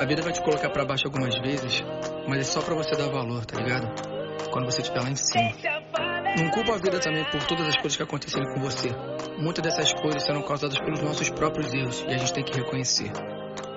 [0.00, 1.82] A vida vai te colocar pra baixo algumas vezes,
[2.28, 3.88] mas é só pra você dar valor, tá ligado?
[4.52, 5.50] Quando você estiver lá em cima.
[6.38, 8.90] Não culpa a vida também por todas as coisas que aconteceram com você.
[9.38, 13.10] Muitas dessas coisas serão causadas pelos nossos próprios erros e a gente tem que reconhecer.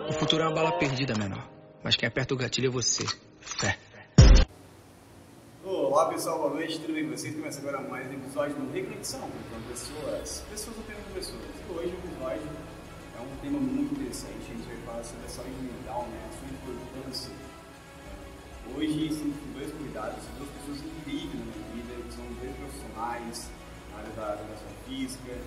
[0.08, 1.50] O futuro é uma bala perdida, menor.
[1.84, 3.04] Mas quem aperta o gatilho é você.
[3.40, 3.80] Fé.
[5.66, 7.34] Olá pessoal, boa noite, tudo bem com vocês?
[7.34, 11.42] Começa agora mais um episódio do Reconexão com pessoas, pessoas apenas pessoas.
[11.68, 12.48] E hoje o episódio
[13.22, 16.34] é um tema muito interessante, a gente vai falar sobre a saúde mental, né, a
[16.34, 17.34] sua importância.
[18.74, 23.50] Hoje são dois cuidados, duas pessoas incríveis na minha vida, que são dois profissionais
[23.92, 25.38] na área da educação física,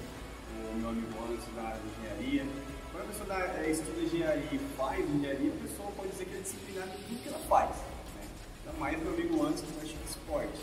[0.55, 2.47] o meu amigo Anderson na área de engenharia.
[2.93, 6.41] Quando a pessoa da, estuda engenharia e faz engenharia, a pessoa pode dizer que é
[6.41, 7.71] disciplinada em tudo que ela faz.
[7.71, 8.23] Né?
[8.67, 10.61] Ainda mais meu amigo Anderson que pratica esporte.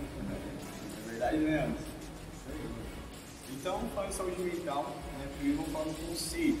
[1.08, 1.87] É verdade, né, Anderson?
[3.60, 4.84] Então, falando em saúde mental,
[5.18, 6.60] né, primeiro vamos falar do conceito.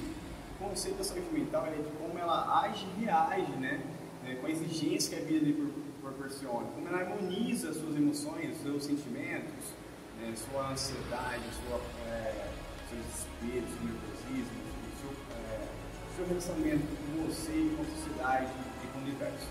[0.60, 3.80] O conceito da saúde mental é de como ela age e reage, né?
[4.26, 8.82] É, com a exigência que a vida lhe proporciona, como ela harmoniza suas emoções, seus
[8.82, 9.72] sentimentos,
[10.18, 12.50] né, sua ansiedade, sua, é,
[12.90, 14.60] seu desespero, seu nervosismo,
[15.00, 15.68] seu, é,
[16.16, 18.52] seu relacionamento com você com a sociedade
[18.82, 19.46] e com o universo.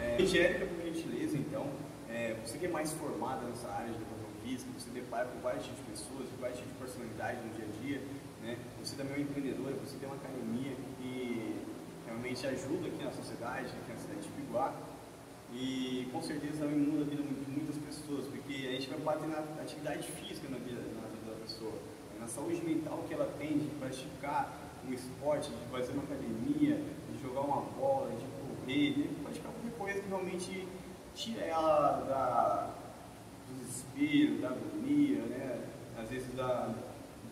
[0.00, 0.16] É,
[0.66, 1.68] por gentileza, então,
[2.10, 4.04] é, você que é mais formada nessa área de
[4.42, 7.82] física, você depara com vários tipos de pessoas, vários tipos de personalidade no dia a
[7.82, 7.98] dia,
[8.42, 8.58] né?
[8.82, 11.56] você também é uma empreendedora, você tem uma academia que
[12.06, 14.74] realmente ajuda aqui na sociedade, aqui na cidade de Piguá,
[15.54, 19.28] e com certeza também muda a vida de muitas pessoas, porque a gente vai bater
[19.28, 21.74] na atividade física na vida, na vida da pessoa,
[22.18, 24.50] na saúde mental que ela tem de praticar
[24.88, 29.78] um esporte, de fazer uma academia, de jogar uma bola, de correr, de praticar qualquer
[29.78, 30.68] coisa que realmente
[31.14, 32.81] tira ela da,
[33.58, 35.62] desespero, da agonia, né?
[36.02, 36.74] às vezes da,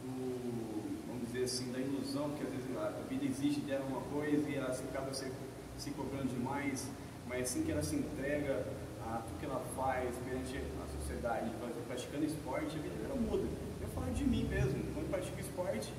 [0.02, 4.48] do, vamos dizer assim, da ilusão, que às vezes a vida exige dela uma coisa
[4.48, 5.30] e ela acaba se,
[5.76, 6.88] se cobrando demais,
[7.26, 8.66] mas assim que ela se entrega
[9.06, 11.50] a tudo que ela faz perante a sociedade,
[11.86, 13.48] praticando esporte, a vida dela muda.
[13.80, 15.92] Eu falo de mim mesmo, quando pratico esporte,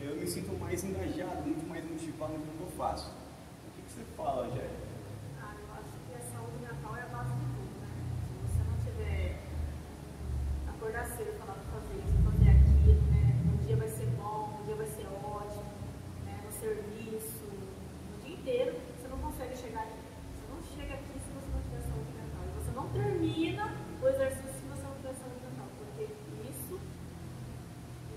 [0.00, 3.08] eu me sinto mais engajado, muito mais motivado no que eu faço.
[3.08, 4.86] O que, que você fala, Jéssica?
[10.86, 13.34] acordar cedo e falar para fazer isso, fazer aquilo, né?
[13.42, 15.72] Um dia vai ser bom, um dia vai ser ótimo,
[16.24, 16.40] né?
[16.46, 19.98] No serviço, o dia inteiro, você não consegue chegar aqui.
[20.30, 22.42] Você não chega aqui se você não tiver saúde mental.
[22.46, 25.68] E você não termina o exercício se você não tiver saúde mental.
[25.74, 26.04] Porque
[26.46, 26.78] isso,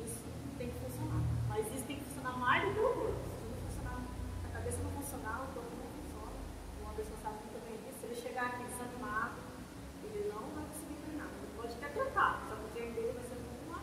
[0.05, 0.23] isso
[0.59, 1.23] tem que funcionar.
[1.49, 3.23] Mas isso tem que funcionar mais do que o corpo.
[3.33, 3.97] Se não funcionar,
[4.45, 6.37] a cabeça não funcionar, o corpo não funciona.
[6.85, 7.97] Uma pessoa sabe muito bem disso.
[7.97, 9.49] Se ele chegar aqui desanimado,
[10.03, 11.27] ele não vai conseguir treinar.
[11.27, 13.37] Ele pode até tentar, só que o treino dele vai ser
[13.67, 13.81] uma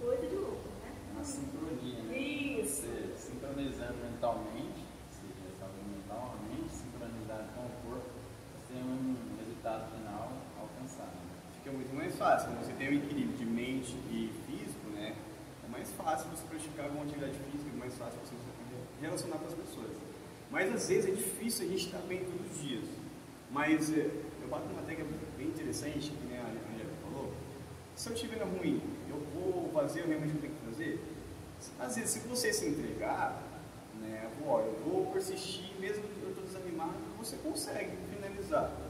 [0.00, 0.90] coisa de louco, né?
[1.12, 2.18] Uma sincronia, né?
[2.18, 2.82] Isso.
[2.82, 8.10] Você sincronizando mentalmente, seja saúde mental, a mente sincronizada com o corpo,
[8.52, 11.16] você tem um resultado final alcançado.
[11.58, 12.48] Fica muito mais fácil.
[12.48, 15.14] Quando você tem um equilíbrio de mente e físico, né?
[15.66, 18.34] É mais fácil você praticar alguma atividade física, é mais fácil você
[19.00, 19.90] relacionar com as pessoas.
[20.50, 22.84] Mas às vezes é difícil a gente estar bem todos os dias.
[23.50, 24.10] Mas é,
[24.42, 25.04] eu bato numa tecla
[25.36, 27.32] bem interessante, que nem a Angela falou.
[27.96, 31.00] Se eu estiver ruim, eu vou fazer o realmente que eu tenho que fazer?
[31.78, 33.42] Às vezes, se você se entregar,
[34.00, 38.83] né, eu vou persistir, mesmo que eu estou desanimado, você consegue finalizar.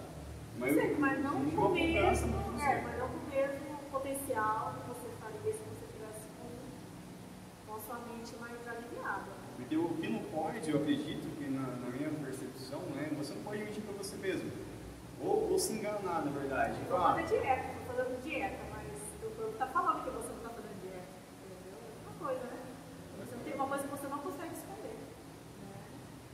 [0.59, 4.89] Sim, mas não com com o mesmo, é, mas não com o mesmo potencial que
[4.89, 9.33] você faria se você tivesse com, com a sua mente mais aliviada.
[9.57, 13.43] Porque o que não pode, eu acredito que na, na minha percepção, né, você não
[13.43, 14.51] pode mentir para você mesmo.
[15.21, 16.81] Ou, ou se enganar, na verdade.
[16.83, 18.87] Estou Ah, fazendo dieta, estou fazendo dieta, mas
[19.23, 21.09] o corpo está falando que você não está fazendo dieta.
[21.45, 21.79] Entendeu?
[21.79, 22.61] É uma coisa, né?
[23.25, 24.95] Você não tem uma coisa que você não consegue esconder.
[24.95, 25.77] Né?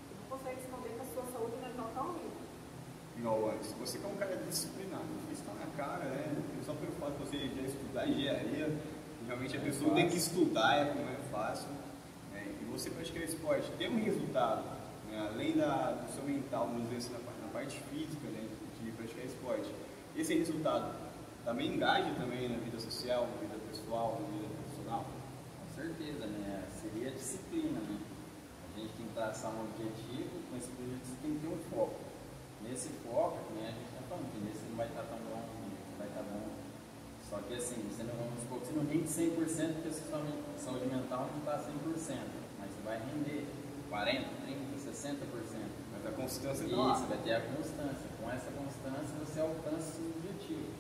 [0.09, 2.41] Você não consegue esconder que a sua saúde mental está horrível.
[3.21, 3.73] Igual antes.
[3.79, 6.37] Você que é um cara disciplinado, isso está na cara, né?
[6.65, 8.79] Só pelo fato de você já estudar engenharia,
[9.27, 11.69] realmente a É pessoa tem que estudar, é, não é fácil.
[12.33, 12.55] né?
[12.61, 14.65] E você praticar esporte, ter um resultado,
[15.11, 15.29] né?
[15.33, 18.49] além da, do seu mental, vamos dizer assim, na, pa- na parte física, né?
[18.83, 19.71] de praticar esporte.
[20.17, 20.95] Esse resultado
[21.45, 25.05] também engaja também na vida social, na vida pessoal, na vida profissional.
[25.05, 26.65] Com certeza, né?
[26.81, 27.99] Seria a disciplina, né?
[28.75, 31.59] A gente tem que traçar um objetivo, com esse objetivo você tem que ter um
[31.71, 32.01] foco.
[32.63, 35.43] Nesse foco, né, a gente está falando que nesse não vai estar tão bom,
[35.99, 36.49] vai estar bom.
[37.29, 40.23] Só que assim, você não vamos supor que você não rende 100% porque a sua
[40.59, 42.19] saúde mental não está 100%,
[42.59, 43.47] mas você vai render
[43.91, 45.21] 40%, 30%, 60%.
[45.93, 46.95] Mas a constância Isso, tá lá.
[46.95, 48.07] vai ter a constância.
[48.21, 50.71] Com essa constância você alcança o objetivo.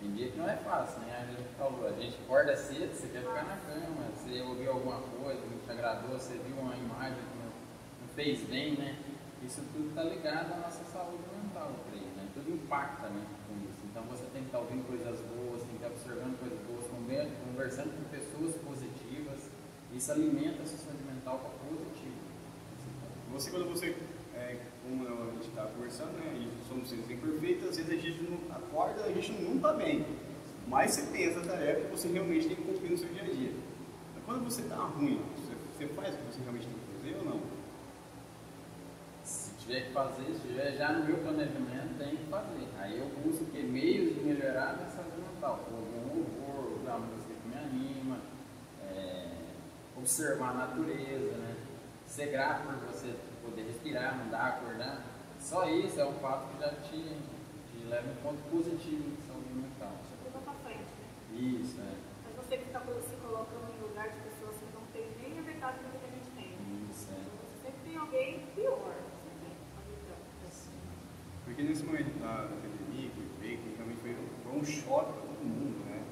[0.00, 1.26] Tem dia que não é fácil, né?
[1.28, 5.00] A gente falou, a gente acorda cedo, você quer ficar na cama, você ouviu alguma
[5.00, 8.96] coisa, não te agradou, você viu uma imagem que não fez bem, né?
[9.44, 12.28] Isso está ligado à nossa saúde mental, creio, né?
[12.34, 13.80] Tudo impacta né, com isso.
[13.90, 16.58] Então você tem que estar tá ouvindo coisas boas, tem que estar tá observando coisas
[16.66, 16.78] boas,
[17.58, 19.50] conversando com pessoas positivas.
[19.92, 22.28] Isso alimenta a sua saúde mental para positivo.
[23.32, 23.96] Você, quando você,
[24.34, 28.22] é, como a gente está conversando, né, gente somos seres imperfeitos, às vezes a gente
[28.22, 30.06] não acorda, a gente não está bem.
[30.68, 33.26] Mas você tem essa tarefa que você realmente tem que cumprir no seu dia a
[33.26, 33.52] dia.
[34.24, 37.24] Quando você está ruim, você, você faz o que você realmente tem que fazer ou
[37.24, 37.57] não?
[39.68, 42.66] Tiver que fazer, se tiver já no meu planejamento, tem que fazer.
[42.78, 45.60] Aí eu busco que meios de melhorar minha saúde mental.
[45.70, 48.16] Algum louvor, uma música que me anima,
[48.82, 49.28] é,
[49.94, 51.54] observar a natureza, né?
[52.06, 55.04] ser grato por você poder respirar, mudar, acordar.
[55.38, 57.02] Só isso é um fato que já te,
[57.70, 59.92] te leva um ponto positivo de saúde mental.
[61.36, 61.92] Isso, é.
[62.24, 65.42] Mas você que está se colocando em lugar de pessoas que não têm nem a
[65.42, 66.56] metade do que a gente tem.
[66.90, 67.20] Isso, é.
[67.20, 69.07] Então, você sempre tem alguém pior.
[71.48, 74.14] Porque nesse momento da, pandemia, que veio, que realmente foi,
[74.44, 76.04] foi um choque para todo mundo, né?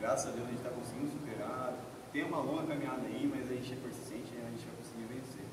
[0.00, 1.78] Graças a Deus a gente está conseguindo superar.
[2.12, 5.06] Tem uma longa caminhada aí, mas a gente é persistente e a gente vai conseguir
[5.06, 5.46] vencer.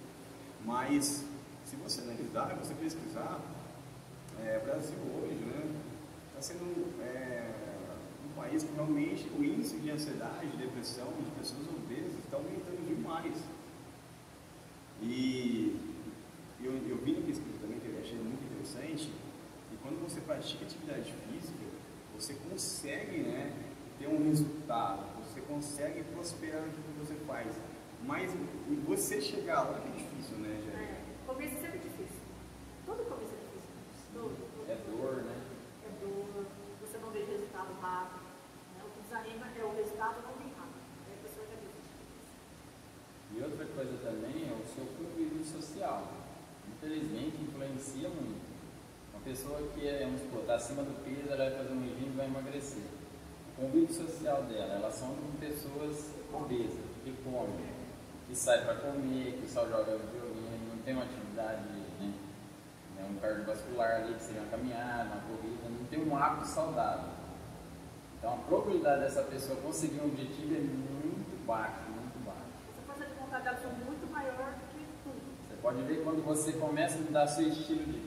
[0.66, 1.24] Mas,
[1.64, 3.40] se você analisar, você pesquisar,
[4.44, 5.62] é, Brasil hoje, né?
[6.34, 6.98] Está sendo.
[7.02, 7.38] É,
[8.38, 13.34] país que realmente o índice de ansiedade, de depressão de pessoas obesas está aumentando demais.
[15.02, 15.76] E
[16.62, 19.12] eu, eu vi na pesquisa também que eu achei muito interessante,
[19.70, 21.66] que quando você pratica atividade física,
[22.16, 23.54] você consegue né,
[24.00, 27.56] ter um resultado, você consegue prosperar no que você faz.
[28.04, 28.32] Mas
[28.86, 30.90] você chegar lá é difícil, né, Jair?
[30.90, 32.22] É, começo é sempre difícil.
[32.86, 33.70] Todo começo é difícil.
[34.14, 34.72] Todo, todo.
[34.72, 35.42] É dor, né?
[35.84, 36.46] É dor,
[36.82, 38.28] você não vê resultado rápido
[39.08, 40.84] desanima é o resultado não vem rápido.
[41.08, 41.96] Aí a pessoa já desiste.
[43.34, 46.12] E outra coisa também é o seu convívio social.
[46.68, 48.47] Infelizmente, influencia muito.
[49.28, 52.16] Pessoa que é, vamos supor, está acima do peso, ela vai fazer um regime e
[52.16, 52.84] vai emagrecer.
[53.52, 57.68] O convívio social dela, elas são pessoas obesas, que comem,
[58.26, 61.60] que saem para comer, que só joga violino, não tem uma atividade,
[62.00, 62.14] né?
[63.04, 67.10] um cardiovascular ali, que seria uma caminhada, uma corrida, não tem um hábito saudável.
[68.18, 72.48] Então a probabilidade dessa pessoa conseguir um objetivo é muito baixa, muito baixa.
[72.72, 75.20] Essa força de vontade dela é muito maior do que tudo.
[75.50, 78.07] Você pode ver quando você começa a mudar seu estilo de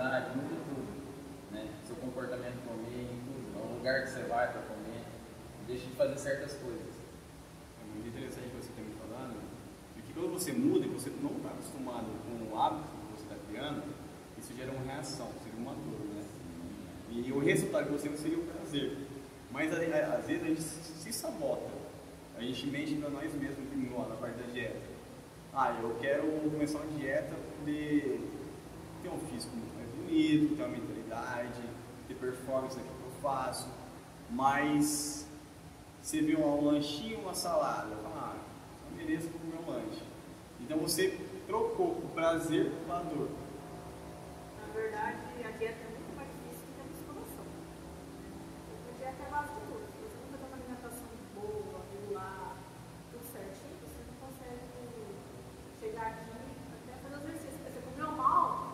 [0.00, 1.52] amizades, muda tudo.
[1.52, 1.68] Né?
[1.84, 3.70] Seu comportamento comer, tudo.
[3.70, 5.04] O lugar que você vai para comer,
[5.66, 6.94] deixa de fazer certas coisas.
[7.82, 9.36] É muito interessante o que você está me falando,
[9.94, 13.36] porque quando você muda e você não está acostumado com o hábito que você está
[13.48, 13.82] criando,
[14.38, 16.10] isso gera uma reação, seria uma dor.
[17.12, 18.96] E o resultado que você não seria o prazer.
[19.50, 21.68] Mas às vezes a gente se sabota.
[22.38, 23.58] A gente mente para nós mesmos
[24.08, 24.80] na parte da dieta.
[25.52, 28.20] Ah, eu quero começar uma dieta para poder
[29.02, 29.79] ter um físico muito
[30.10, 31.62] bonito, ter uma mentalidade,
[32.08, 33.68] ter performance naquilo que eu faço.
[34.28, 35.28] Mas
[36.02, 38.38] você vê um lanchinho, uma salada, fala, ah,
[38.90, 40.02] eu mereço comer um lanche.
[40.60, 41.16] Então você
[41.46, 43.28] trocou o prazer pela dor.
[44.60, 45.50] Na verdade, é a
[49.30, 49.86] base de tudo.
[49.92, 52.56] Se você não tem uma alimentação boa, regular,
[53.12, 54.60] tudo certinho, você não consegue
[55.80, 57.58] chegar aqui até fazer o exercício.
[57.58, 58.70] Porque você comeu mal,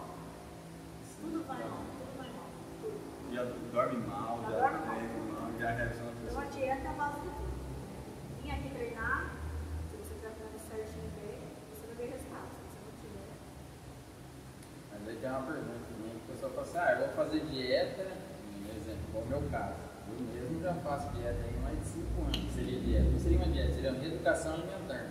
[1.26, 2.46] tudo vai mal, tudo vai mal.
[2.80, 3.34] Tudo.
[3.34, 7.20] Já dorme mal, já, já dorme mal, já reaciona Então a dieta é a base
[7.20, 7.56] de tudo.
[8.42, 9.32] Vim aqui treinar,
[9.90, 11.40] se você estiver fazendo certinho bem,
[11.74, 12.50] você vai ver resultados.
[12.70, 13.28] Se você não tiver.
[14.92, 18.06] Mas aí tem uma pergunta também, o pessoal fala assim, ah, eu vou fazer dieta,
[18.62, 19.74] um exemplo, igual o meu caso.
[20.06, 22.54] Eu mesmo já faço dieta aí mais de 5 anos.
[22.54, 23.10] Seria dieta.
[23.10, 25.06] Não seria uma dieta, seria uma reeducação alimentar.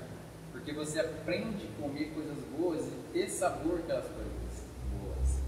[0.54, 5.42] Porque você aprende a comer coisas boas e ter sabor aquelas coisas boas.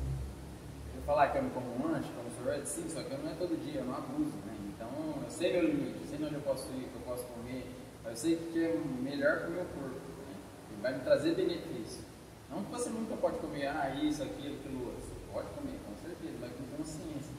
[0.96, 3.36] Eu falar que eu me como um lanche, como sorvete, sim, só que não é
[3.36, 4.54] todo dia, eu não abuso, né?
[4.68, 4.90] Então
[5.24, 7.72] eu sei meu limite, eu sei onde eu posso ir, o que eu posso comer.
[8.04, 9.96] Eu sei que é melhor para o meu corpo.
[9.96, 10.36] Né?
[10.78, 12.17] E vai me trazer benefício.
[12.50, 15.02] Não que você nunca pode comer, ah, isso, aquilo, aquilo outro.
[15.02, 17.38] Você pode comer, com certeza, mas com consciência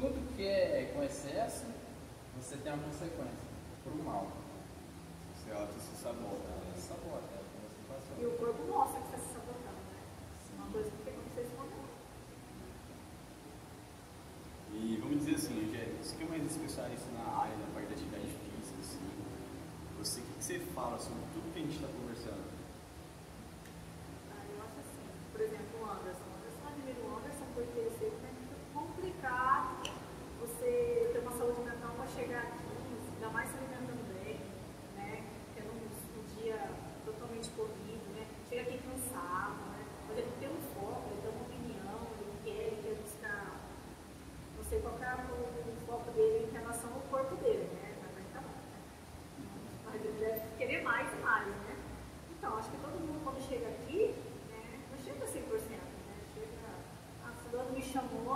[0.00, 1.66] tudo que é com excesso,
[2.36, 3.44] você tem uma consequência
[3.84, 4.32] para o mal.
[5.36, 6.48] Você auto se sabota.
[6.48, 6.72] Né?
[6.74, 8.16] Se sabota, é como você passou.
[8.16, 10.00] E o corpo mostra que está se sabotando, né?
[10.40, 10.56] Sim.
[10.56, 11.84] Uma coisa que tem como você esconder.
[14.72, 15.68] E vamos dizer assim,
[16.00, 19.04] você que é mais especialista na área, na parte da atividade física, assim,
[19.98, 22.49] você, o que você fala sobre tudo que a gente está conversando?
[57.92, 58.29] chamou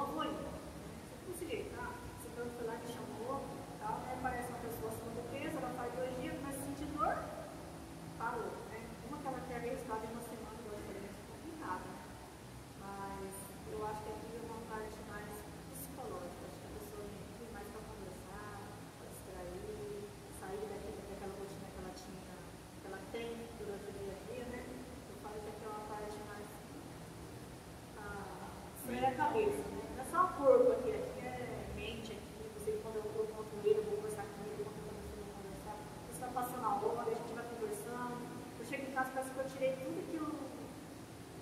[29.15, 29.83] é a cabeça, né?
[29.95, 33.61] Não é só o corpo aqui, aqui é mente, aqui, você quando eu vou com
[33.63, 35.77] ele, eu vou conversar com ele, quando eu vou conversar,
[36.11, 38.17] você está passando a hora, a gente vai conversando.
[38.59, 40.35] Eu chego em casa, parece que eu tirei tudo aquilo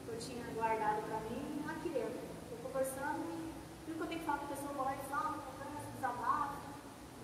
[0.05, 2.21] que eu tinha guardado para mim aqui dentro.
[2.45, 3.53] Estou conversando e
[3.87, 5.89] tudo que eu tenho que falar com a pessoa, eu vou lá e falo, converso,
[5.97, 6.57] desabafo.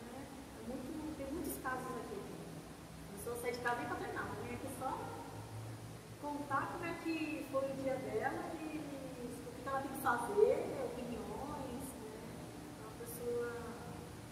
[0.01, 0.19] Né?
[0.25, 2.21] É muito, tem muitos casos aqui.
[2.25, 4.97] A pessoa sai de casa nem para treinar, mas vem aqui só
[6.23, 10.79] contar como é que foi o dia dela e o que ela tem que fazer,
[10.85, 12.15] opiniões, né?
[12.73, 13.53] Então a pessoa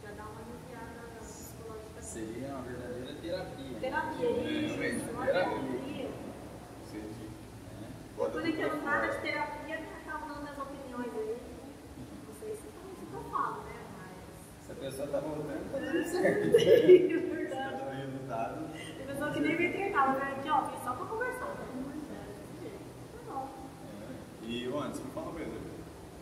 [0.02, 2.02] já dá uma aliviada psicológica.
[2.02, 3.12] Seria uma verdadeira
[3.80, 4.30] terapia.
[4.30, 6.08] Isso, realmente, uma terapia.
[6.88, 7.26] Entendi.
[8.18, 9.80] Eu não entendo nada de terapia?
[10.06, 11.36] Tá falando as opiniões aí.
[12.26, 13.74] Não sei se isso que eu falo, né?
[13.98, 14.66] Mas.
[14.66, 16.56] Se a pessoa tá voltando, tá tudo certo.
[16.56, 17.78] É verdade.
[17.78, 18.70] Cada resultado.
[18.96, 21.44] Tem pessoa que nem vem treinar, ela vem aqui, ó, vem só pra conversar.
[21.46, 21.66] né?
[22.10, 23.26] É, desse jeito.
[23.26, 23.48] Tá bom.
[24.42, 25.66] E, ô, antes, me fala uma coisa.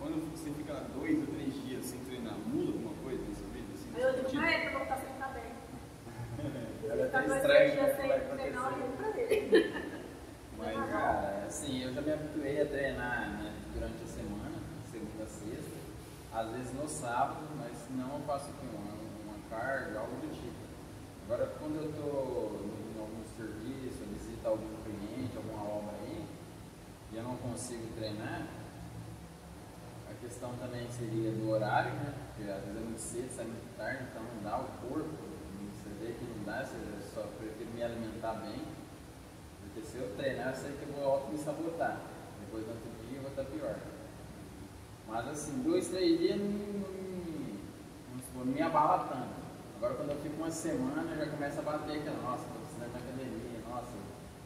[0.01, 3.69] Quando você fica dois ou três dias sem treinar, muda alguma coisa na sua vida?
[3.73, 4.41] Assim, Aí eu no digo sentido?
[4.43, 5.55] pra ele que eu vou estar sem estar bem.
[6.85, 8.85] Ela Ele tá tá dois, estranha, três dias vai sem treinar, eu acontecer.
[8.85, 9.95] ligo pra ele.
[10.59, 14.57] Mas, cara, assim, eu já me habituei a treinar né, durante a semana,
[14.91, 15.77] segunda a sexta,
[16.33, 20.59] às vezes no sábado, mas não eu faço aqui uma, uma carga, algo do tipo.
[21.25, 26.27] Agora, quando eu estou em algum serviço, eu visito algum cliente, alguma obra aí,
[27.13, 28.43] e eu não consigo treinar,
[30.11, 32.13] a questão também seria do horário, né?
[32.27, 35.15] Porque às vezes é muito cedo, sai muito tarde, então não dá o corpo.
[35.71, 36.77] Você vê que não dá, você
[37.15, 38.67] só prefiro me alimentar bem.
[39.63, 42.01] Porque se eu treinar, eu sei que eu vou auto me sabotar.
[42.41, 43.77] Depois no outro dia eu vou estar pior.
[45.07, 47.04] Mas assim, dois, três dias não,
[48.35, 49.45] não me abala tanto.
[49.77, 52.99] Agora quando eu fico uma semana, já começa a bater aquela, nossa, tô precisando na
[52.99, 53.93] academia, nossa.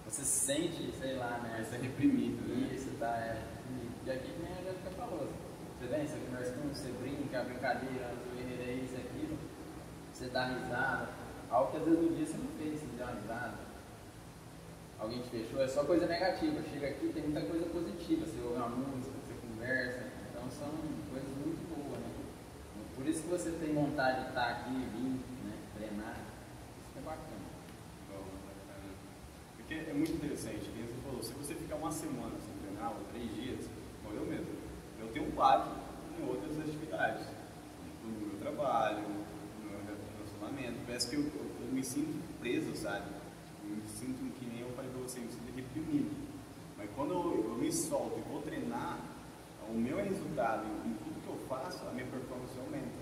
[0.06, 1.56] Você se sente, sei lá, né?
[1.58, 2.74] Mas é reprimido, né?
[2.74, 3.42] Isso, tá, é.
[4.06, 5.28] E aqui que nem a Jéssica falou.
[5.78, 9.38] Você vem, você conversa com você brinca, brincadeira, zoeira, é isso, aquilo.
[10.12, 11.08] Você dá risada.
[11.50, 13.58] Algo que às vezes no dia você não fez, você deu uma risada.
[14.98, 16.60] Alguém te fechou, é só coisa negativa.
[16.72, 18.26] Chega aqui, tem muita coisa positiva.
[18.26, 20.02] Você ouve uma música, você conversa.
[20.30, 20.68] Então são
[21.10, 21.47] coisas muito?
[23.08, 25.16] Por isso que você tem vontade de estar aqui, vir,
[25.48, 25.56] né?
[25.78, 26.12] Treinar.
[26.12, 27.48] Isso é bacana.
[28.12, 28.22] Bom.
[29.56, 33.34] Porque é muito interessante, você falou, se você ficar uma semana sem treinar, ou três
[33.34, 33.64] dias,
[34.04, 34.48] como eu mesmo,
[35.00, 35.72] eu tenho quadro
[36.20, 37.24] em outras atividades,
[38.04, 43.06] no meu trabalho, no meu relacionamento, parece que eu, eu- eu me sinto preso, sabe?
[43.64, 46.10] Eu me sinto, que nem eu falei pra você, eu me sinto reprimido.
[46.76, 48.98] Mas quando eu, eu me solto e vou treinar,
[49.66, 52.97] o meu resultado em tudo que eu faço, a minha performance aumenta.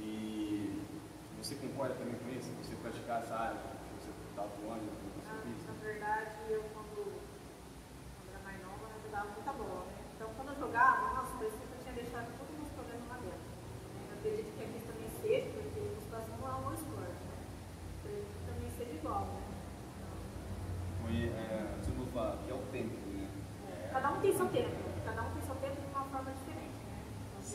[0.00, 0.82] E
[1.38, 2.50] você concorda também com isso?
[2.62, 8.40] Você praticar essa área, que você está atuando na Na, verdade, eu quando, quando era
[8.44, 10.00] mais nova, eu jogava muita bola, né?
[10.16, 13.40] Então, quando eu jogava, nossa, eu tinha deixado todos os meus problemas lá dentro.
[13.40, 17.36] Eu acredito que aqui também seja, porque a musculação não é um esporte, né?
[17.40, 19.40] Eu acredito que também seja igual, né?
[21.02, 23.28] Foi, é, você não fala que é o tempo, né?
[23.28, 26.59] Então, cada um tem seu tempo, cada um tem seu tempo de uma forma diferente,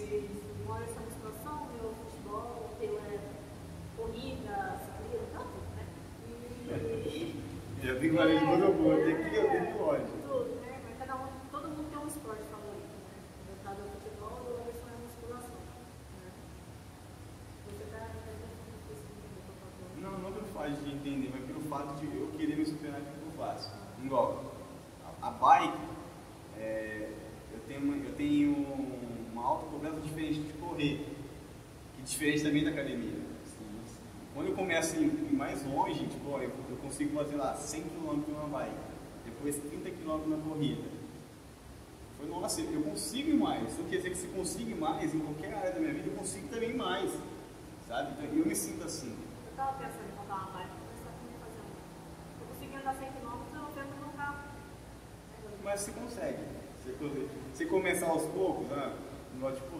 [0.02, 0.30] né?
[0.66, 3.20] Meu é essa musculação, o meu futebol, o teu é
[3.96, 5.84] corrida, ciclismo, tanto, né?
[7.06, 7.08] E...
[7.84, 10.08] Já tem uma língua do boa, tem que eu tenho ódio.
[10.28, 10.80] Tudo, né?
[10.84, 13.14] Mas cada um, todo mundo tem um esporte favorito, né?
[13.48, 15.60] Meu caso é o futebol, o Anderson é a musculação,
[16.20, 16.30] né?
[17.68, 18.16] Você tá falando?
[20.02, 23.08] Não, não pelo fato de entender, mas pelo fato de eu querer me superar que
[23.08, 23.72] eu faço.
[24.04, 24.44] Igual,
[25.22, 25.78] a, a bike,
[26.58, 27.10] é,
[27.54, 29.05] eu, tenho uma, eu tenho
[29.46, 31.06] uma alta cobrança diferente de correr,
[32.00, 33.24] é diferente também da academia.
[34.34, 37.84] Quando eu começo a ir mais longe, tipo, ó, eu, eu consigo fazer lá 100
[37.84, 38.76] km numa bike,
[39.24, 40.84] depois 30 km na corrida.
[42.18, 43.72] Foi, nossa, eu consigo ir mais.
[43.72, 46.48] Isso quer dizer que se consigo mais, em qualquer área da minha vida, eu consigo
[46.50, 47.12] também mais.
[47.88, 48.12] Sabe?
[48.14, 49.16] Então, eu me sinto assim.
[49.46, 50.70] Eu estava pensando em comprar uma bike.
[52.42, 53.26] Eu consegui andar 100 km,
[53.56, 54.38] eu tento no carro.
[55.64, 56.44] Mas você consegue.
[56.84, 58.94] Você, você começar aos poucos, né?
[59.46, 59.78] Igual, tipo,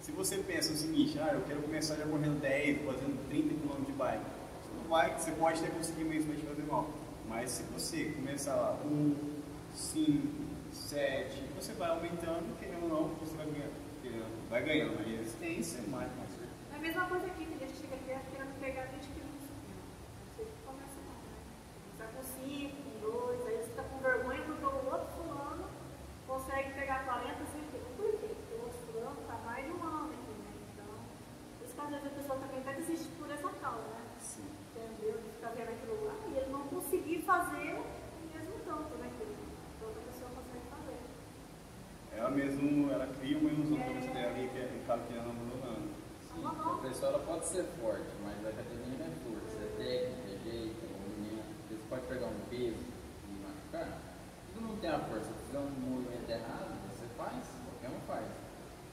[0.00, 3.84] se você pensa o seguinte, ah, eu quero começar já correndo 10, fazendo 30 km
[3.84, 4.24] de bike.
[4.62, 6.88] Você não vai, você pode até conseguir mesmo vai te fazer mal.
[7.28, 9.16] Mas se você começar lá, 1,
[9.74, 10.28] 5,
[10.72, 13.82] 7, você vai aumentando, querendo ou não, você vai ganhando.
[14.48, 16.30] Vai ganhando a resistência, mais, mais.
[16.72, 19.42] É a mesma coisa aqui, tem gente que chega aqui querendo pegar 20 kg de
[19.50, 19.82] supino.
[20.30, 22.12] Você começa não, né?
[22.14, 25.64] Com 5, com 2, aí você está com vergonha porque o outro fulano
[26.32, 27.96] consegue pegar 40, 50 kg.
[27.96, 28.28] Por quê?
[28.32, 30.52] Porque o outro fulano está mais de um ano aqui, né?
[30.72, 30.90] Então,
[31.58, 34.02] por isso que às vezes a pessoa também até desiste por essa causa, né?
[34.18, 34.48] Sim.
[34.72, 35.20] Entendeu?
[35.20, 37.84] De ficar vendo aquilo lá e ele não conseguir fazer o
[38.32, 39.10] mesmo tanto, né?
[39.12, 41.00] Que a outra pessoa consegue fazer.
[42.16, 45.24] É, mesmo, ela cria uma ilusão pra você ter alguém que é acaba que ela
[45.24, 45.88] não abandonando.
[46.32, 47.18] Sim, a
[47.52, 50.80] pessoa ela pode ser forte, mas a academia não é força, é técnica, é jeito,
[50.80, 51.52] é movimento.
[51.68, 52.84] Você pode pegar um peso
[53.28, 53.98] e machucar.
[54.54, 55.28] Todo mundo tem a força.
[55.28, 58.26] Se fizer um movimento errado, você faz, qualquer um faz.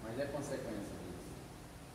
[0.04, 1.30] Mas é consequência disso.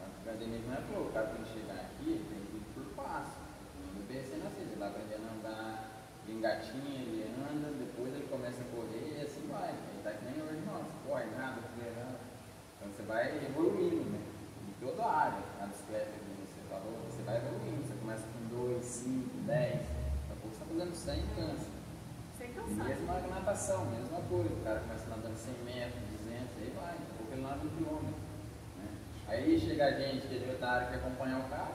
[0.00, 2.64] A academia não é para o cara tem que chegar aqui, ele tem que ir
[2.74, 3.36] por passo.
[3.76, 5.90] O bebê é sendo assim, ele vai aprendendo a andar,
[6.24, 9.70] ele engatinha, ele anda, depois ele começa a correr e assim vai.
[9.70, 12.18] Ele tá que nem hoje, nossa, corre nada, corre nada.
[12.76, 14.20] Então você vai evoluindo, né?
[14.68, 15.44] Em toda a área.
[15.60, 17.82] A bicicleta que você falou, você vai evoluindo.
[17.86, 21.70] Você começa com 2, 5, 10, daqui a pouco você está fazendo 100 e cansa.
[22.36, 22.88] Sem E cansar.
[22.88, 24.52] mesmo na natação, mesma coisa.
[24.52, 26.92] O cara começa nadando 100 metros, 200, aí vai.
[26.92, 28.20] Daqui a pouco ele nada um quilômetro.
[28.76, 28.88] Né?
[29.74, 31.73] Que é da área que acompanhar o cara,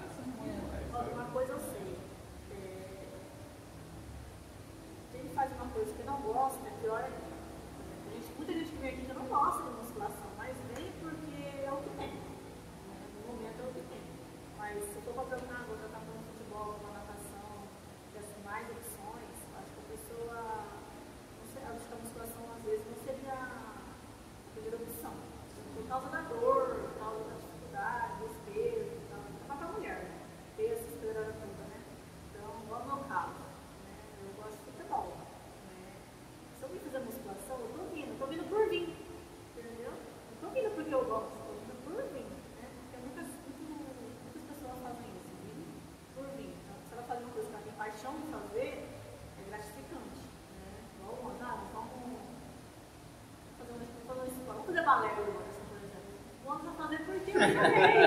[57.34, 57.99] Thank you.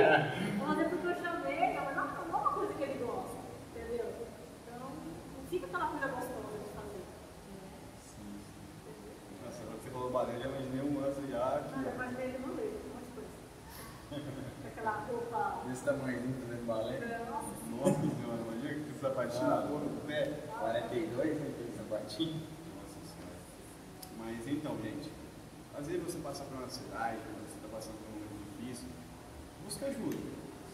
[29.82, 30.16] Busca ajuda,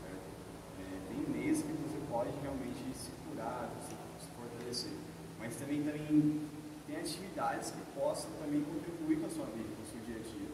[0.00, 0.28] certo?
[0.80, 3.94] É, tem meses que você pode realmente se curar, se,
[4.24, 4.92] se fortalecer.
[5.38, 6.42] Mas também, também
[6.86, 10.20] tem atividades que possam também contribuir com a sua vida, com o seu dia a
[10.20, 10.48] dia.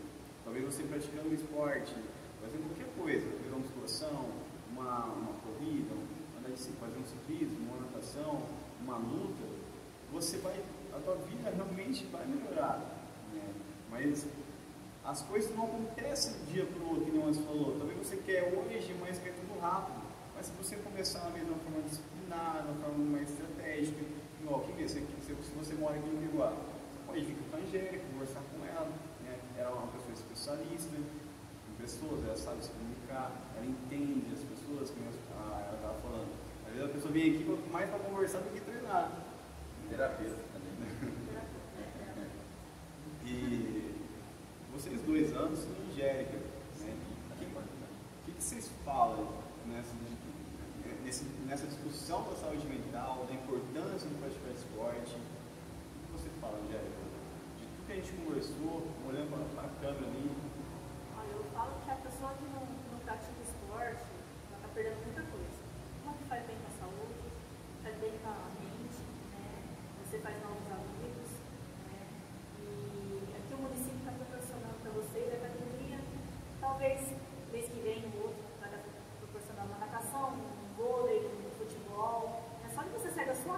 [0.44, 1.94] Talvez você praticando um esporte,
[2.40, 4.30] fazendo qualquer coisa, fazer uma musculação,
[4.70, 5.94] uma, uma corrida,
[6.38, 8.42] andar de fazer um ciclismo, uma natação,
[8.80, 9.44] uma luta,
[10.12, 10.54] você vai,
[10.92, 12.78] a tua vida realmente vai melhorar.
[13.32, 13.42] Né?
[13.90, 14.26] Mas
[15.04, 17.76] as coisas não acontecem de um dia para o outro, nem você falou.
[17.78, 20.00] Talvez você quer hoje, mas quer tudo rápido.
[20.34, 24.00] Mas se você começar a ver de uma forma disciplinada, de uma forma mais estratégica,
[24.40, 27.60] igual que vê, se, se, você mora aqui no Uruguai, você pode vir com a
[27.60, 28.90] Angélica, conversar com ela,
[29.22, 29.38] né?
[29.58, 34.90] ela é uma pessoa especialista em pessoas, ela sabe se comunicar, ela entende as pessoas,
[34.90, 36.32] como a- ela estava falando.
[36.66, 39.12] Às vezes a pessoa vem aqui mais para conversar do que treinar.
[39.90, 40.72] Terapeuta também.
[43.26, 43.73] E
[44.74, 46.37] vocês dois anos em Angélica,
[46.80, 46.96] né?
[47.30, 49.28] O que, que vocês falam
[49.66, 49.92] nessa,
[51.46, 55.14] nessa discussão da saúde mental, da importância de praticar esporte?
[55.14, 57.04] O que você fala, Angélica?
[57.58, 60.30] De tudo que a gente conversou, olhando para a câmera ali,
[61.16, 64.04] Olha, eu falo que a pessoa que não, não pratica esporte,
[64.50, 65.56] ela está perdendo muita coisa.
[66.04, 67.16] Uma que faz bem com a saúde,
[67.82, 69.00] faz bem com a mente,
[69.32, 69.46] né?
[70.04, 71.30] Você faz novos amigos,
[71.88, 72.00] né?
[72.60, 75.98] E aqui o município está proporcionando para vocês a academia,
[76.60, 77.00] talvez
[77.52, 78.84] mês que vem o outro vai dar-
[79.20, 82.42] proporcionar uma natação, um vôlei, um futebol.
[82.66, 83.08] É só que você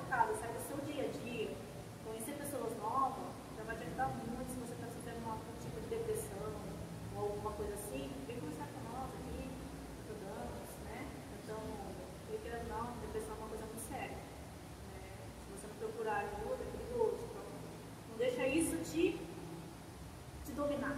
[0.08, 1.56] sai da sua casa, sai do seu dia a dia,
[2.04, 3.24] conhecer pessoas novas,
[3.56, 6.52] já vai te ajudar muito se você está sofrendo uma- algum tipo de depressão
[7.16, 9.50] ou alguma coisa assim, vem conversar com nós aqui,
[10.00, 11.06] estudamos, né?
[11.42, 11.58] Então,
[12.30, 14.16] eu quero não, depressão é uma coisa muito séria.
[14.16, 15.00] Né?
[15.42, 17.18] Se você não procurar ajuda, é perigoso.
[17.30, 17.44] Então,
[18.10, 19.18] não deixa isso te,
[20.44, 20.96] te dominar.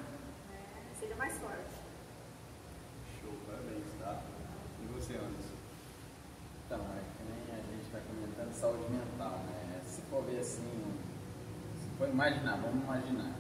[0.50, 0.60] Né?
[0.98, 1.78] Seja mais forte.
[3.20, 4.22] show, parabéns, tá?
[4.82, 5.54] E você, Anderson?
[6.66, 9.80] Então, é que nem a gente está comentando saúde mental, né?
[9.86, 10.98] Se for ver assim,
[11.98, 13.32] for imaginar, vamos imaginar,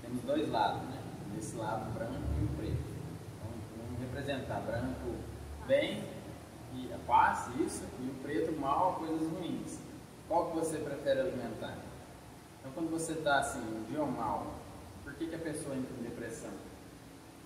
[0.00, 1.02] temos dois lados, né?
[1.36, 2.94] Esse lado branco e o preto.
[3.42, 5.16] Vamos, vamos representar branco
[5.66, 6.04] bem
[6.72, 9.80] e a paz, isso, e o preto mal, coisas ruins.
[10.28, 11.76] Qual que você prefere alimentar?
[12.60, 14.54] Então, quando você está assim, um dia mal,
[15.02, 16.50] por que, que a pessoa entra em depressão?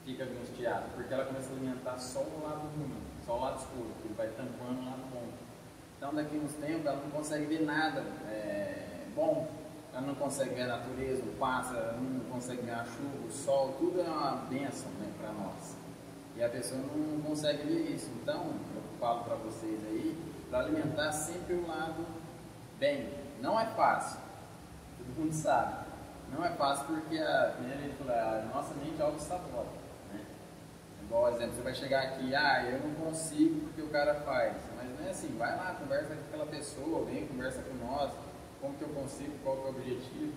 [0.04, 0.86] Fica angustiada?
[0.94, 4.28] Porque ela começa a alimentar só o lado ruim, só o lado escuro, que vai
[4.28, 5.28] tampando o lado bom.
[5.96, 8.00] Então, daqui uns tempos, ela não consegue ver nada
[8.30, 9.57] é, bom.
[9.92, 13.74] Ela não consegue ver a natureza, o pássaro, não consegue ver a chuva, o sol,
[13.78, 15.76] tudo é uma bênção né, para nós.
[16.36, 18.08] E a pessoa não consegue ver isso.
[18.22, 20.16] Então, eu falo para vocês aí,
[20.48, 22.06] para alimentar sempre o lado
[22.78, 23.08] bem.
[23.40, 24.20] Não é fácil,
[24.98, 25.88] todo mundo sabe.
[26.32, 29.70] Não é fácil porque a, a, gente falou, a nossa mente auto-sabota.
[30.12, 30.20] Né?
[31.02, 34.54] Igual exemplo, você vai chegar aqui, ah, eu não consigo porque o cara faz.
[34.76, 38.07] Mas não é assim, vai lá, conversa com aquela pessoa, vem, conversa com nós,
[38.60, 40.32] como que eu consigo, qual que é o objetivo.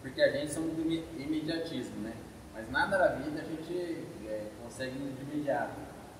[0.00, 2.14] Porque a gente somos do imediatismo, né?
[2.52, 5.74] Mas nada na vida a gente é, consegue de imediato.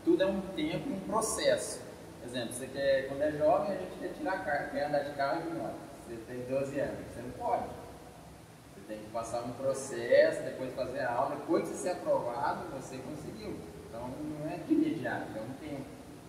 [0.05, 1.81] Tudo é um tempo, um processo.
[2.21, 5.15] Por exemplo, você quer, quando é jovem, a gente quer tirar carro, quer andar de
[5.15, 5.77] carro e moto.
[6.05, 7.65] Você tem 12 anos, você não pode.
[8.75, 12.99] Você tem que passar um processo, depois fazer a aula, depois de ser aprovado, você
[12.99, 13.57] conseguiu.
[13.89, 15.87] Então não é de imediato, é um tempo,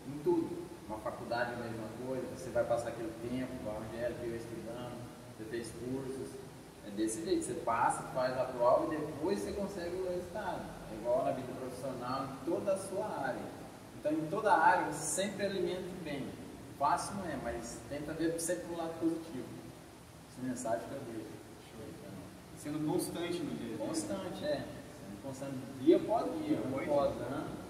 [0.07, 0.65] em tudo.
[0.87, 4.64] Uma faculdade é a mesma coisa, você vai passar aquele tempo, a Angélica eu estudando,
[5.37, 6.29] você fez cursos.
[6.87, 10.61] É desse jeito, você passa, faz a prova e depois você consegue o resultado.
[10.91, 13.41] É igual na vida profissional, em toda a sua área.
[13.99, 16.27] Então, em toda a área, você sempre alimenta bem.
[16.77, 19.45] Fácil não é, mas tenta ver sempre o lado positivo.
[20.29, 21.35] Essa mensagem que eu vejo.
[22.57, 23.77] Sendo constante no dia.
[23.77, 24.57] Constante, é.
[24.57, 27.65] Sendo constante dia após dia, ano após ano.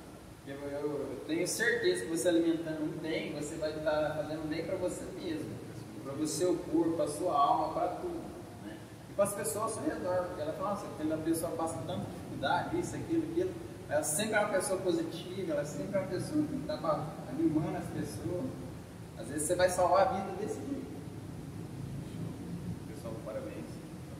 [0.47, 4.75] Eu, eu, eu, tenho certeza que você alimentando bem, você vai estar fazendo bem para
[4.75, 5.49] você mesmo,
[6.05, 8.21] para o seu corpo, para a sua alma, para tudo.
[8.63, 8.77] Né?
[9.09, 12.05] E para as pessoas ao seu redor, porque ela fala, nossa, aquela pessoa passa tanta
[12.05, 13.51] dificuldade, isso, aquilo, aquilo.
[13.89, 17.85] Ela sempre é uma pessoa positiva, ela sempre é uma pessoa que está animando as
[17.85, 18.45] pessoas.
[19.17, 20.95] Às vezes você vai salvar a vida desse jeito.
[22.87, 23.65] Pessoal, parabéns.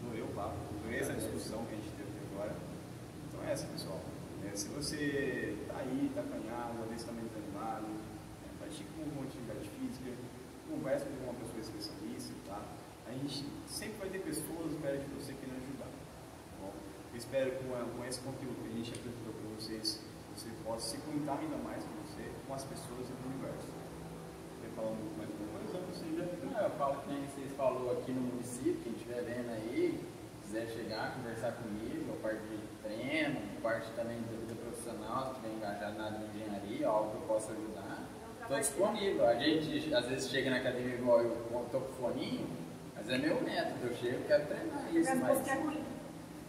[0.02, 2.56] Adorei o papo, adorei essa discussão que a gente teve agora.
[3.30, 4.00] Então é essa, pessoal.
[4.46, 9.24] É, se você está aí, está acanhado, às vezes está meio desanimado, é, pratica uma
[9.26, 10.12] atividade física,
[10.70, 12.62] conversa com uma pessoa especialista, tá?
[13.08, 16.74] A gente sempre vai ter pessoas perto de você querendo ajudar, tá bom?
[17.12, 20.02] Eu espero que com, com esse conteúdo que a gente apresentou para vocês,
[20.36, 23.72] você possa se conectar ainda mais com você, com as pessoas do universo.
[24.60, 25.66] Você fala pouco mais alguma coisa?
[26.46, 30.00] Não, eu falo que nem vocês falou aqui no município, quem estiver vendo aí,
[30.44, 35.56] quiser chegar, conversar comigo, a parte de treino, parte também de vida profissional, se estiver
[35.56, 37.75] engajado na área de engenharia, algo que eu possa ajudar,
[38.46, 39.28] estou disponível.
[39.28, 42.48] A gente às vezes chega na academia igual eu, estou com foninho,
[42.96, 45.16] mas é meu método, eu chego e quero treinar isso.
[45.18, 45.84] Mas você é ruim.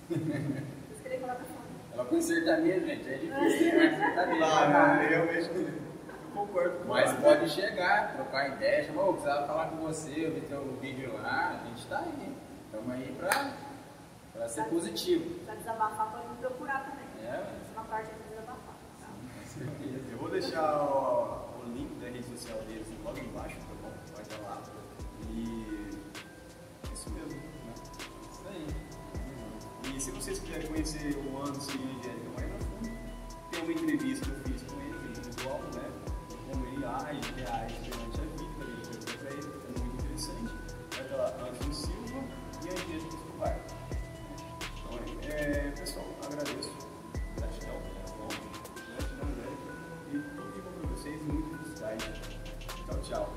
[0.09, 1.67] Você queria falar pra fora.
[1.93, 3.97] Ela com sertanejo, gente, é difícil né?
[3.97, 4.45] sertanejo.
[4.45, 5.87] Ah, não, realmente eu
[6.35, 10.43] concordo com Mas pode chegar, trocar ideia, chamar, ô, precisava falar com você, eu vi
[10.43, 12.35] teu vídeo lá, a gente está aí.
[12.67, 13.53] Estamos aí para
[14.37, 15.41] para ser positivo.
[15.47, 17.07] Para desabafar, pode me procurar também.
[17.27, 17.43] É.
[17.73, 18.75] Uma parte é desabafar.
[19.01, 19.07] Tá?
[19.07, 20.13] Com certeza.
[20.13, 23.93] Eu vou deixar o, o link da rede social deles logo embaixo, tá bom?
[24.13, 24.63] Vai estar lá.
[25.31, 25.89] E
[26.85, 27.75] é isso mesmo, né?
[28.31, 29.97] Isso aí.
[29.97, 32.91] E se vocês quiserem conhecer o Anderson e a Angélica mais a fundo,
[33.51, 35.91] tem uma entrevista que eu fiz com ele, que ele igual, né?
[36.53, 40.53] Como ele age, reage durante a vida, ele foi pra ele, é muito interessante.
[40.91, 42.25] Vai estar lá Anderson Silva
[42.63, 43.61] e a Angélica Escobar.
[44.85, 46.73] Então, é, pessoal, agradeço.
[47.37, 48.29] Gratidão, tá bom?
[48.93, 49.73] Gratidão, Angélica.
[50.13, 52.26] E tudo de bom pra vocês, muito felicidade.
[53.09, 53.36] Tchau.